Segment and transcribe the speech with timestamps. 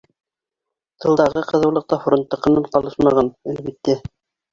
[1.03, 3.97] Тылдағы ҡыҙыулыҡ та фронттыҡынан ҡалышмаған, әлбиттә.